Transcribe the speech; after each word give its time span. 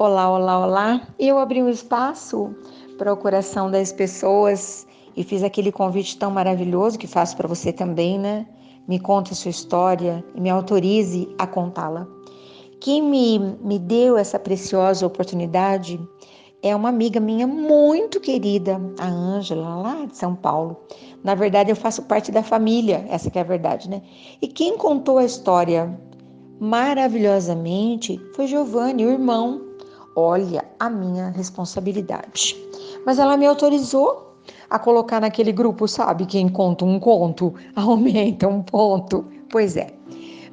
Olá, 0.00 0.30
olá, 0.30 0.64
olá. 0.64 1.08
Eu 1.18 1.40
abri 1.40 1.60
um 1.60 1.68
espaço 1.68 2.54
para 2.96 3.12
o 3.12 3.16
coração 3.16 3.68
das 3.68 3.90
pessoas 3.90 4.86
e 5.16 5.24
fiz 5.24 5.42
aquele 5.42 5.72
convite 5.72 6.16
tão 6.16 6.30
maravilhoso 6.30 6.96
que 6.96 7.08
faço 7.08 7.36
para 7.36 7.48
você 7.48 7.72
também, 7.72 8.16
né? 8.16 8.46
Me 8.86 9.00
conte 9.00 9.32
a 9.32 9.34
sua 9.34 9.50
história 9.50 10.24
e 10.36 10.40
me 10.40 10.50
autorize 10.50 11.28
a 11.36 11.48
contá-la. 11.48 12.06
Quem 12.80 13.02
me, 13.02 13.40
me 13.60 13.76
deu 13.76 14.16
essa 14.16 14.38
preciosa 14.38 15.04
oportunidade 15.04 16.00
é 16.62 16.76
uma 16.76 16.90
amiga 16.90 17.18
minha 17.18 17.48
muito 17.48 18.20
querida, 18.20 18.80
a 19.00 19.08
Ângela, 19.08 19.74
lá 19.78 20.04
de 20.04 20.16
São 20.16 20.32
Paulo. 20.32 20.76
Na 21.24 21.34
verdade, 21.34 21.72
eu 21.72 21.76
faço 21.76 22.04
parte 22.04 22.30
da 22.30 22.44
família, 22.44 23.04
essa 23.08 23.32
que 23.32 23.38
é 23.38 23.40
a 23.40 23.44
verdade, 23.44 23.90
né? 23.90 24.00
E 24.40 24.46
quem 24.46 24.78
contou 24.78 25.18
a 25.18 25.24
história 25.24 25.92
maravilhosamente 26.60 28.20
foi 28.36 28.46
Giovanni, 28.46 29.04
o 29.04 29.10
irmão 29.10 29.66
olha 30.18 30.64
a 30.80 30.90
minha 30.90 31.30
responsabilidade. 31.30 32.56
Mas 33.06 33.20
ela 33.20 33.36
me 33.36 33.46
autorizou 33.46 34.36
a 34.68 34.78
colocar 34.78 35.20
naquele 35.20 35.52
grupo, 35.52 35.86
sabe? 35.86 36.26
Quem 36.26 36.48
conta 36.48 36.84
um 36.84 36.98
conto 36.98 37.54
aumenta 37.76 38.48
um 38.48 38.60
ponto. 38.60 39.24
Pois 39.48 39.76
é. 39.76 39.94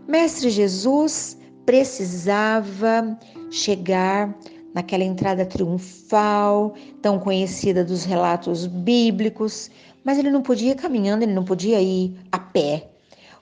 Mestre 0.07 0.51
Jesus 0.51 1.37
precisava 1.65 3.17
chegar 3.49 4.37
naquela 4.71 5.03
entrada 5.03 5.45
triunfal, 5.45 6.75
tão 7.01 7.17
conhecida 7.17 7.83
dos 7.83 8.03
relatos 8.03 8.67
bíblicos, 8.67 9.71
mas 10.03 10.19
ele 10.19 10.29
não 10.29 10.43
podia 10.43 10.73
ir 10.73 10.75
caminhando, 10.75 11.23
ele 11.23 11.33
não 11.33 11.43
podia 11.43 11.81
ir 11.81 12.15
a 12.31 12.37
pé. 12.37 12.91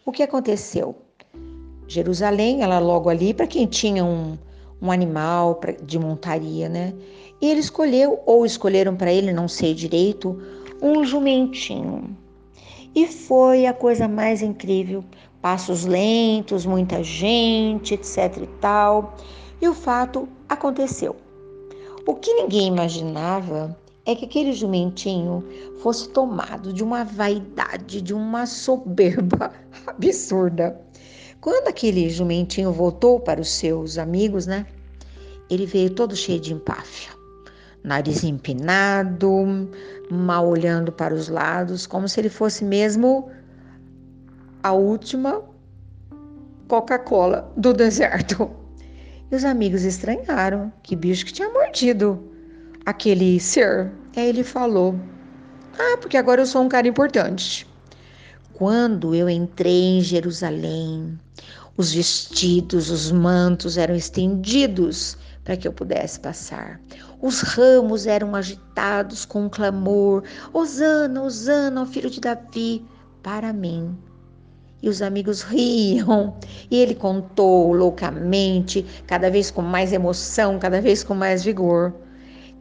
O 0.05 0.11
que 0.11 0.23
aconteceu? 0.23 0.95
Jerusalém, 1.85 2.61
ela 2.61 2.79
logo 2.79 3.09
ali, 3.09 3.33
para 3.33 3.45
quem 3.45 3.65
tinha 3.65 4.05
um, 4.05 4.37
um 4.83 4.91
animal 4.91 5.61
de 5.81 5.97
montaria, 5.97 6.67
né? 6.67 6.93
E 7.41 7.49
ele 7.49 7.61
escolheu, 7.61 8.19
ou 8.25 8.45
escolheram 8.45 8.97
para 8.97 9.11
ele, 9.11 9.31
não 9.31 9.47
sei 9.47 9.73
direito, 9.73 10.37
um 10.81 11.05
jumentinho. 11.05 12.17
E 12.93 13.07
foi 13.07 13.65
a 13.65 13.73
coisa 13.73 14.09
mais 14.09 14.41
incrível. 14.41 15.03
Passos 15.41 15.85
lentos, 15.85 16.65
muita 16.65 17.01
gente, 17.01 17.93
etc 17.93 18.37
e 18.43 18.47
tal. 18.59 19.15
E 19.61 19.67
o 19.67 19.73
fato 19.73 20.27
aconteceu. 20.49 21.15
O 22.05 22.15
que 22.15 22.33
ninguém 22.33 22.67
imaginava 22.67 23.77
é 24.05 24.13
que 24.13 24.25
aquele 24.25 24.51
jumentinho 24.51 25.43
fosse 25.77 26.09
tomado 26.09 26.73
de 26.73 26.83
uma 26.83 27.05
vaidade, 27.05 28.01
de 28.01 28.13
uma 28.13 28.45
soberba 28.45 29.53
absurda. 29.87 30.77
Quando 31.43 31.67
aquele 31.67 32.09
jumentinho 32.09 32.71
voltou 32.71 33.19
para 33.19 33.41
os 33.41 33.51
seus 33.51 33.97
amigos, 33.97 34.47
né? 34.47 34.65
Ele 35.49 35.65
veio 35.65 35.89
todo 35.89 36.15
cheio 36.15 36.39
de 36.39 36.53
empáfia, 36.53 37.11
nariz 37.83 38.23
empinado, 38.23 39.69
mal 40.09 40.47
olhando 40.47 40.89
para 40.89 41.13
os 41.13 41.27
lados, 41.27 41.85
como 41.85 42.07
se 42.07 42.21
ele 42.21 42.29
fosse 42.29 42.63
mesmo 42.63 43.29
a 44.63 44.71
última 44.71 45.43
Coca-Cola 46.69 47.51
do 47.57 47.73
deserto. 47.73 48.49
E 49.29 49.35
os 49.35 49.43
amigos 49.43 49.83
estranharam 49.83 50.71
que 50.81 50.95
bicho 50.95 51.25
que 51.25 51.33
tinha 51.33 51.49
mordido 51.49 52.23
aquele 52.85 53.37
ser. 53.41 53.91
Aí 54.15 54.29
ele 54.29 54.45
falou: 54.45 54.95
Ah, 55.77 55.97
porque 55.97 56.15
agora 56.15 56.41
eu 56.41 56.45
sou 56.45 56.61
um 56.61 56.69
cara 56.69 56.87
importante. 56.87 57.67
Quando 58.53 59.15
eu 59.15 59.27
entrei 59.27 59.97
em 59.97 60.01
Jerusalém, 60.01 61.19
os 61.75 61.91
vestidos, 61.91 62.91
os 62.91 63.11
mantos 63.11 63.79
eram 63.79 63.95
estendidos 63.95 65.17
para 65.43 65.57
que 65.57 65.67
eu 65.67 65.73
pudesse 65.73 66.19
passar. 66.19 66.79
Os 67.19 67.41
ramos 67.41 68.05
eram 68.05 68.35
agitados 68.35 69.25
com 69.25 69.45
um 69.45 69.49
clamor: 69.49 70.23
Hosana, 70.53 71.23
Hosana, 71.23 71.83
filho 71.87 72.11
de 72.11 72.21
Davi, 72.21 72.85
para 73.23 73.51
mim. 73.51 73.97
E 74.83 74.87
os 74.87 75.01
amigos 75.01 75.41
riam, 75.49 76.37
e 76.69 76.77
ele 76.77 76.93
contou 76.93 77.73
loucamente, 77.73 78.85
cada 79.07 79.31
vez 79.31 79.49
com 79.49 79.63
mais 79.63 79.91
emoção, 79.91 80.59
cada 80.59 80.79
vez 80.79 81.03
com 81.03 81.15
mais 81.15 81.43
vigor. 81.43 81.91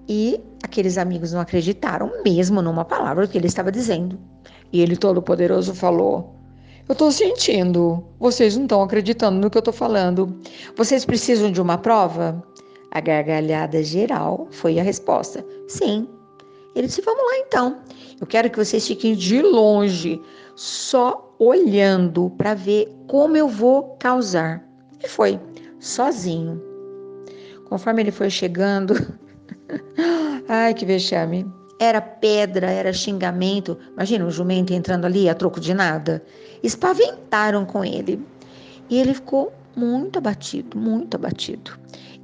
E 0.08 0.41
aqueles 0.64 0.97
amigos 0.97 1.32
não 1.32 1.41
acreditaram 1.41 2.10
mesmo 2.25 2.62
numa 2.62 2.84
palavra 2.84 3.28
que 3.28 3.36
ele 3.36 3.47
estava 3.47 3.70
dizendo. 3.70 4.19
E 4.72 4.80
ele, 4.80 4.96
todo-poderoso, 4.96 5.74
falou: 5.74 6.34
Eu 6.88 6.92
estou 6.92 7.12
sentindo, 7.12 8.04
vocês 8.18 8.56
não 8.56 8.64
estão 8.64 8.82
acreditando 8.82 9.38
no 9.38 9.50
que 9.50 9.58
eu 9.58 9.60
estou 9.60 9.74
falando. 9.74 10.40
Vocês 10.76 11.04
precisam 11.04 11.52
de 11.52 11.60
uma 11.60 11.76
prova? 11.76 12.42
A 12.90 13.00
gargalhada 13.00 13.82
geral 13.82 14.48
foi 14.50 14.78
a 14.78 14.82
resposta: 14.82 15.44
Sim. 15.68 16.08
Ele 16.74 16.86
disse: 16.86 17.02
Vamos 17.02 17.22
lá 17.22 17.38
então. 17.38 17.78
Eu 18.20 18.26
quero 18.26 18.48
que 18.48 18.58
vocês 18.58 18.86
fiquem 18.86 19.14
de 19.14 19.42
longe, 19.42 20.20
só 20.54 21.34
olhando 21.38 22.30
para 22.30 22.54
ver 22.54 22.88
como 23.08 23.36
eu 23.36 23.48
vou 23.48 23.96
causar. 23.98 24.64
E 25.02 25.08
foi, 25.08 25.38
sozinho. 25.80 26.62
Conforme 27.68 28.02
ele 28.02 28.10
foi 28.10 28.30
chegando, 28.30 28.94
ai 30.48 30.72
que 30.72 30.86
vexame. 30.86 31.44
Era 31.82 32.00
pedra, 32.00 32.70
era 32.70 32.93
xingamento. 32.93 33.76
Imagina 33.93 34.25
um 34.25 34.31
jumento 34.31 34.72
entrando 34.72 35.04
ali 35.04 35.28
a 35.28 35.34
troco 35.34 35.59
de 35.59 35.75
nada. 35.75 36.25
Espaventaram 36.62 37.66
com 37.66 37.84
ele. 37.84 38.25
E 38.88 39.00
ele 39.00 39.12
ficou 39.12 39.53
muito 39.75 40.16
abatido, 40.16 40.78
muito 40.78 41.16
abatido. 41.16 41.72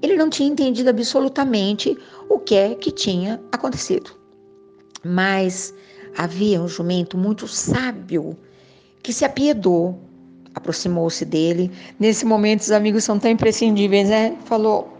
Ele 0.00 0.14
não 0.14 0.30
tinha 0.30 0.48
entendido 0.48 0.88
absolutamente 0.88 1.98
o 2.28 2.38
que 2.38 2.54
é 2.54 2.76
que 2.76 2.92
tinha 2.92 3.40
acontecido. 3.50 4.12
Mas 5.04 5.74
havia 6.16 6.62
um 6.62 6.68
jumento 6.68 7.18
muito 7.18 7.48
sábio 7.48 8.38
que 9.02 9.12
se 9.12 9.24
apiedou, 9.24 9.98
aproximou-se 10.54 11.24
dele. 11.24 11.68
Nesse 11.98 12.24
momento, 12.24 12.60
os 12.60 12.70
amigos 12.70 13.02
são 13.02 13.18
tão 13.18 13.28
imprescindíveis, 13.28 14.08
né? 14.08 14.36
Falou: 14.44 14.97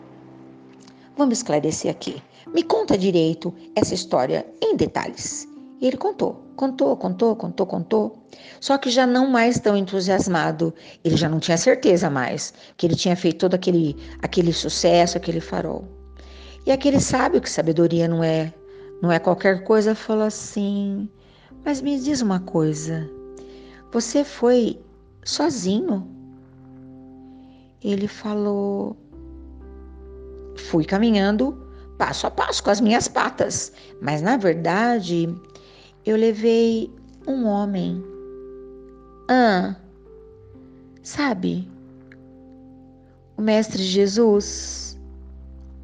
Vamos 1.19 1.39
esclarecer 1.39 1.91
aqui. 1.91 2.23
Me 2.55 2.63
conta 2.63 2.97
direito 2.97 3.53
essa 3.75 3.93
história 3.93 4.47
em 4.63 4.77
detalhes. 4.77 5.49
E 5.81 5.87
ele 5.89 5.97
contou, 5.97 6.45
contou, 6.55 6.97
contou, 6.97 7.35
contou, 7.35 7.67
contou. 7.67 8.19
Só 8.61 8.79
que 8.79 8.89
já 8.89 9.05
não 9.05 9.29
mais 9.29 9.59
tão 9.59 9.77
entusiasmado. 9.77 10.73
Ele 11.05 11.17
já 11.17 11.29
não 11.29 11.41
tinha 11.41 11.59
certeza 11.59 12.09
mais 12.09 12.55
que 12.77 12.87
ele 12.87 12.95
tinha 12.95 13.17
feito 13.17 13.39
todo 13.39 13.55
aquele, 13.55 13.97
aquele 14.23 14.53
sucesso, 14.53 15.17
aquele 15.17 15.41
farol. 15.41 15.85
E 16.65 16.71
aquele 16.71 17.01
sábio 17.01 17.41
que 17.41 17.51
sabedoria 17.51 18.07
não 18.07 18.23
é, 18.23 18.55
não 19.03 19.11
é 19.11 19.19
qualquer 19.19 19.65
coisa, 19.65 19.97
falou 19.97 20.25
assim: 20.25 21.09
Mas 21.65 21.83
me 21.83 21.99
diz 21.99 22.23
uma 22.23 22.39
coisa. 22.39 23.11
Você 23.93 24.23
foi 24.23 24.81
sozinho? 25.25 26.07
Ele 27.83 28.07
falou: 28.07 28.97
Fui 30.69 30.85
caminhando 30.85 31.67
passo 31.97 32.27
a 32.27 32.31
passo 32.31 32.63
com 32.63 32.69
as 32.69 32.79
minhas 32.79 33.09
patas, 33.09 33.73
mas 34.03 34.21
na 34.21 34.37
verdade 34.37 35.35
eu 36.05 36.15
levei 36.15 36.95
um 37.27 37.47
homem. 37.47 38.05
Ah, 39.31 39.75
sabe? 41.03 41.67
O 43.39 43.41
Mestre 43.41 43.83
Jesus. 43.83 44.99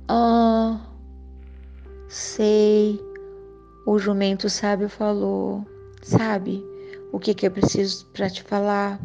Ah, 0.06 0.78
sei. 2.06 3.00
O 3.87 3.99
jumento 3.99 4.50
sábio 4.50 4.91
falou. 4.91 5.67
Sabe 6.03 6.62
o 7.11 7.19
que, 7.19 7.33
que 7.33 7.47
eu 7.47 7.50
preciso 7.50 8.05
para 8.12 8.29
te 8.29 8.43
falar? 8.43 9.00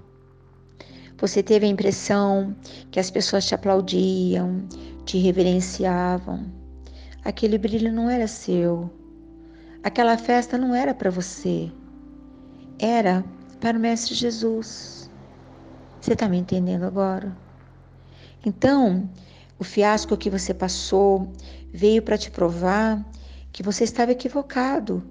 Você 1.19 1.42
teve 1.42 1.65
a 1.65 1.69
impressão 1.69 2.53
que 2.92 3.00
as 3.00 3.09
pessoas 3.09 3.45
te 3.45 3.56
aplaudiam, 3.56 4.68
te 5.09 5.17
reverenciavam 5.17 6.45
Aquele 7.25 7.57
brilho 7.57 7.91
não 7.91 8.11
era 8.11 8.27
seu. 8.27 8.94
Aquela 9.83 10.15
festa 10.19 10.56
não 10.56 10.75
era 10.75 10.94
para 10.94 11.09
você. 11.09 11.71
Era 12.77 13.25
para 13.59 13.75
o 13.75 13.81
Mestre 13.81 14.13
Jesus. 14.13 15.09
Você 16.00 16.13
está 16.13 16.29
me 16.29 16.38
entendendo 16.38 16.83
agora? 16.83 17.35
Então, 18.45 19.09
o 19.57 19.63
fiasco 19.63 20.15
que 20.15 20.29
você 20.29 20.53
passou 20.53 21.27
veio 21.73 22.03
para 22.03 22.17
te 22.17 22.29
provar 22.29 23.03
que 23.51 23.63
você 23.63 23.85
estava 23.85 24.12
equivocado. 24.12 25.03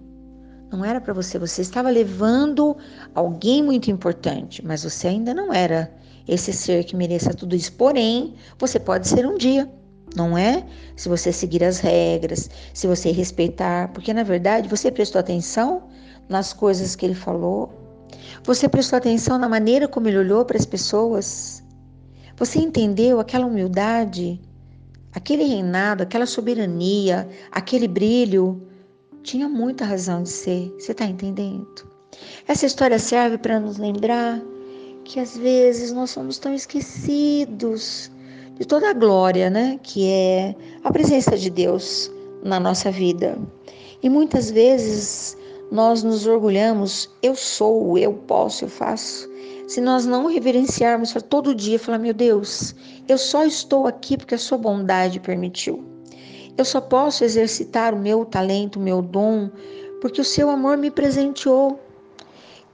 Não 0.70 0.84
era 0.84 1.00
para 1.00 1.12
você, 1.12 1.40
você 1.40 1.60
estava 1.60 1.90
levando 1.90 2.76
alguém 3.14 3.64
muito 3.64 3.90
importante, 3.90 4.64
mas 4.64 4.84
você 4.84 5.08
ainda 5.08 5.34
não 5.34 5.52
era 5.52 5.92
esse 6.26 6.52
ser 6.52 6.84
que 6.84 6.94
mereça 6.94 7.34
tudo 7.34 7.56
isso. 7.56 7.72
Porém, 7.72 8.36
você 8.58 8.78
pode 8.78 9.08
ser 9.08 9.26
um 9.26 9.36
dia 9.36 9.68
não 10.16 10.36
é? 10.36 10.64
Se 10.96 11.08
você 11.08 11.32
seguir 11.32 11.62
as 11.64 11.78
regras, 11.78 12.50
se 12.72 12.86
você 12.86 13.10
respeitar, 13.10 13.88
porque 13.92 14.12
na 14.12 14.22
verdade 14.22 14.68
você 14.68 14.90
prestou 14.90 15.20
atenção 15.20 15.84
nas 16.28 16.52
coisas 16.52 16.96
que 16.96 17.06
ele 17.06 17.14
falou, 17.14 17.72
você 18.44 18.68
prestou 18.68 18.96
atenção 18.96 19.38
na 19.38 19.48
maneira 19.48 19.88
como 19.88 20.08
ele 20.08 20.18
olhou 20.18 20.44
para 20.44 20.56
as 20.56 20.66
pessoas, 20.66 21.62
você 22.36 22.58
entendeu 22.58 23.20
aquela 23.20 23.46
humildade, 23.46 24.40
aquele 25.12 25.44
reinado, 25.44 26.02
aquela 26.02 26.26
soberania, 26.26 27.28
aquele 27.50 27.88
brilho, 27.88 28.62
tinha 29.22 29.48
muita 29.48 29.84
razão 29.84 30.22
de 30.22 30.30
ser. 30.30 30.72
Você 30.78 30.92
está 30.92 31.04
entendendo? 31.04 31.66
Essa 32.46 32.66
história 32.66 32.98
serve 32.98 33.38
para 33.38 33.60
nos 33.60 33.76
lembrar 33.76 34.40
que 35.04 35.20
às 35.20 35.36
vezes 35.36 35.92
nós 35.92 36.10
somos 36.10 36.38
tão 36.38 36.54
esquecidos 36.54 38.10
de 38.58 38.66
toda 38.66 38.90
a 38.90 38.92
glória, 38.92 39.48
né? 39.48 39.78
Que 39.82 40.08
é 40.08 40.54
a 40.82 40.92
presença 40.92 41.36
de 41.36 41.50
Deus 41.50 42.10
na 42.42 42.58
nossa 42.58 42.90
vida. 42.90 43.38
E 44.02 44.08
muitas 44.08 44.50
vezes 44.50 45.36
nós 45.70 46.02
nos 46.02 46.26
orgulhamos, 46.26 47.10
eu 47.22 47.34
sou, 47.34 47.98
eu 47.98 48.12
posso, 48.12 48.64
eu 48.64 48.68
faço. 48.68 49.28
Se 49.66 49.80
nós 49.80 50.06
não 50.06 50.26
reverenciarmos 50.26 51.12
todo 51.28 51.54
dia, 51.54 51.78
falar, 51.78 51.98
meu 51.98 52.14
Deus, 52.14 52.74
eu 53.06 53.18
só 53.18 53.44
estou 53.44 53.86
aqui 53.86 54.16
porque 54.16 54.34
a 54.34 54.38
sua 54.38 54.56
bondade 54.56 55.20
permitiu. 55.20 55.84
Eu 56.56 56.64
só 56.64 56.80
posso 56.80 57.22
exercitar 57.22 57.94
o 57.94 57.98
meu 57.98 58.24
talento, 58.24 58.76
o 58.76 58.82
meu 58.82 59.02
dom, 59.02 59.50
porque 60.00 60.20
o 60.20 60.24
seu 60.24 60.48
amor 60.48 60.76
me 60.76 60.90
presenteou. 60.90 61.78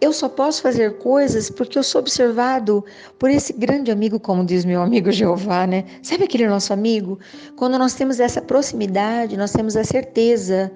Eu 0.01 0.13
só 0.13 0.29
posso 0.29 0.61
fazer 0.61 0.99
coisas 0.99 1.49
porque 1.49 1.79
eu 1.79 1.83
sou 1.83 2.01
observado 2.01 2.85
por 3.19 3.31
esse 3.31 3.53
grande 3.53 3.91
amigo, 3.91 4.21
como 4.21 4.45
diz 4.45 4.65
meu 4.65 4.83
amigo 4.83 5.11
Jeová, 5.11 5.67
né? 5.67 5.85
Sabe 6.03 6.25
aquele 6.25 6.47
nosso 6.47 6.73
amigo? 6.73 7.19
Quando 7.57 7.79
nós 7.79 7.95
temos 7.95 8.21
essa 8.21 8.43
proximidade, 8.43 9.37
nós 9.37 9.53
temos 9.53 9.77
a 9.77 9.85
certeza 9.85 10.71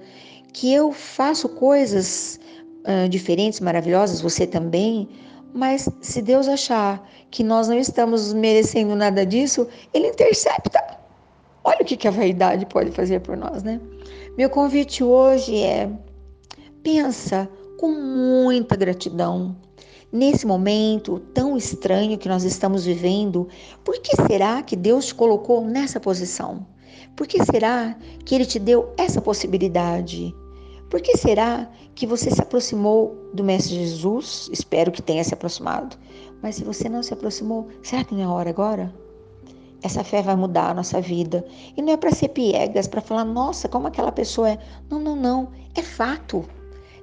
que 0.53 0.73
eu 0.73 0.93
faço 0.93 1.49
coisas 1.49 2.41
uh, 2.85 3.09
diferentes, 3.09 3.61
maravilhosas, 3.61 4.21
você 4.21 4.47
também, 4.47 5.09
mas 5.53 5.89
se 6.01 6.23
Deus 6.23 6.49
achar 6.49 7.07
que 7.31 7.43
nós 7.43 7.69
não 7.69 7.79
estamos 7.79 8.33
merecendo 8.33 8.95
nada 8.95 9.27
disso, 9.27 9.69
Ele 9.93 10.09
intercepta. 10.09 10.99
Olha 11.65 11.79
o 11.83 11.85
que, 11.85 11.97
que 11.97 12.09
a 12.09 12.11
vaidade 12.11 12.65
pode 12.67 12.91
fazer 12.93 13.21
por 13.21 13.37
nós, 13.37 13.63
né? 13.63 13.81
Meu 14.37 14.49
convite 14.49 15.03
hoje 15.03 15.59
é: 15.63 15.91
pensa 16.83 17.49
com 17.79 17.93
muita 17.93 18.77
gratidão. 18.77 19.57
Nesse 20.13 20.45
momento 20.47 21.21
tão 21.33 21.57
estranho 21.57 22.19
que 22.19 22.29
nós 22.29 22.43
estamos 22.43 22.85
vivendo, 22.85 23.47
por 23.85 23.99
que 24.01 24.17
será 24.27 24.63
que 24.63 24.75
Deus 24.75 25.07
te 25.07 25.15
colocou 25.15 25.65
nessa 25.65 26.01
posição? 26.01 26.67
Por 27.15 27.27
que 27.27 27.43
será 27.45 27.97
que 28.25 28.35
Ele 28.35 28.45
te 28.45 28.59
deu 28.59 28.93
essa 28.99 29.21
possibilidade? 29.21 30.35
Por 30.91 31.01
que 31.01 31.17
será 31.17 31.71
que 31.95 32.07
você 32.07 32.31
se 32.31 32.41
aproximou 32.41 33.17
do 33.33 33.45
Mestre 33.45 33.77
Jesus? 33.77 34.51
Espero 34.53 34.91
que 34.91 35.03
tenha 35.03 35.23
se 35.23 35.35
aproximado. 35.35 35.97
Mas 36.43 36.57
se 36.57 36.65
você 36.65 36.89
não 36.89 37.03
se 37.03 37.13
aproximou, 37.13 37.69
será 37.83 38.03
que 38.03 38.15
não 38.15 38.23
é 38.23 38.27
hora 38.27 38.51
agora? 38.51 38.93
Essa 39.83 40.03
fé 40.03 40.21
vai 40.23 40.35
mudar 40.35 40.71
a 40.71 40.75
nossa 40.75 41.01
vida. 41.01 41.45
E 41.77 41.83
não 41.83 41.93
é 41.93 41.97
para 41.97 42.11
ser 42.11 42.29
piegas, 42.29 42.89
para 42.89 43.01
falar, 43.01 43.25
nossa, 43.25 43.69
como 43.69 43.87
aquela 43.87 44.11
pessoa 44.11 44.51
é. 44.51 44.59
Não, 44.91 44.99
não, 44.99 45.15
não. 45.15 45.49
É 45.75 45.83
fato 45.83 46.45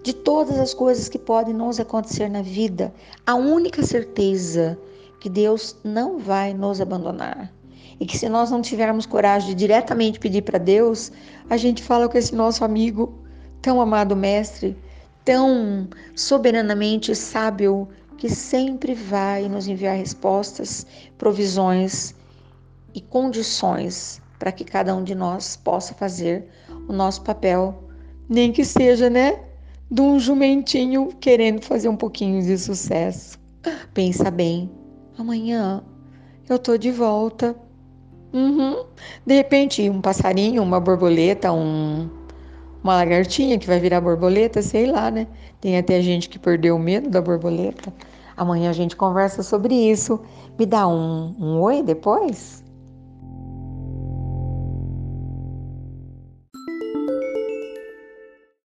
de 0.06 0.13
todas 0.13 0.60
as 0.60 0.72
coisas 0.72 1.10
que 1.10 1.18
podem 1.18 1.52
nos 1.52 1.80
acontecer 1.80 2.30
na 2.30 2.44
vida, 2.44 2.94
a 3.25 3.34
única 3.34 3.81
certeza 3.81 4.78
que 5.19 5.28
Deus 5.28 5.75
não 5.84 6.19
vai 6.19 6.54
nos 6.54 6.80
abandonar. 6.80 7.52
E 8.00 8.06
que 8.06 8.16
se 8.16 8.30
nós 8.30 8.52
não 8.52 8.62
tivermos 8.62 9.07
coragem 9.07 9.50
de 9.50 9.56
diretamente 9.56 10.19
pedir 10.19 10.44
para 10.44 10.60
Deus, 10.60 11.12
a 11.50 11.57
gente 11.57 11.81
fala 11.81 12.07
com 12.07 12.19
esse 12.19 12.36
nosso 12.36 12.63
amigo, 12.63 13.18
tão 13.63 13.81
amado 13.81 14.16
mestre, 14.16 14.78
tão 15.24 15.88
soberanamente 16.16 17.16
sábio, 17.16 17.88
que 18.16 18.30
sempre 18.30 18.94
vai 18.94 19.50
nos 19.50 19.68
enviar 19.68 19.98
respostas, 19.98 20.86
provisões 21.18 22.13
e 22.94 23.01
condições 23.01 24.22
para 24.38 24.51
que 24.51 24.63
cada 24.63 24.96
um 24.96 25.04
de 25.04 25.16
nós 25.16 25.56
possa 25.56 25.96
fazer 25.96 26.48
o 26.88 26.94
nosso 26.94 27.24
papel, 27.24 27.90
nem 28.30 28.51
que 28.51 28.63
seja, 28.63 29.10
né? 29.10 29.55
De 29.90 30.02
um 30.02 30.20
jumentinho 30.20 31.10
querendo 31.20 31.62
fazer 31.62 31.90
um 31.90 31.96
pouquinho 31.96 32.42
de 32.42 32.58
sucesso. 32.58 33.38
Pensa 33.94 34.32
bem, 34.32 34.70
amanhã 35.18 35.84
eu 36.50 36.60
tô 36.60 36.78
de 36.78 36.92
volta. 36.92 37.56
Uhum. 38.34 38.86
De 39.26 39.36
repente, 39.36 39.90
um 39.90 40.02
passarinho, 40.02 40.62
uma 40.62 40.80
borboleta, 40.80 41.52
um, 41.52 42.10
uma 42.84 42.96
lagartinha 42.96 43.58
que 43.58 43.66
vai 43.66 43.80
virar 43.80 44.02
borboleta, 44.02 44.62
sei 44.62 44.88
lá, 44.88 45.10
né? 45.10 45.28
Tem 45.62 45.78
até 45.78 46.02
gente 46.02 46.28
que 46.28 46.38
perdeu 46.38 46.76
o 46.76 46.80
medo 46.80 47.10
da 47.10 47.22
borboleta. 47.22 47.94
Amanhã 48.36 48.70
a 48.70 48.74
gente 48.74 48.96
conversa 48.96 49.42
sobre 49.42 49.74
isso. 49.74 50.20
Me 50.60 50.66
dá 50.66 50.88
um, 50.88 51.34
um 51.40 51.62
oi 51.62 51.82
depois? 51.82 52.64